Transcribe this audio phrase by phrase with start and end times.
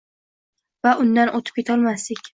[0.87, 2.29] Va undan o‘tib ketolmasdik.